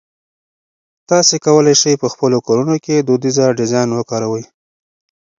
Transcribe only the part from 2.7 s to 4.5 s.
کې دودیزه ډیزاین وکاروئ.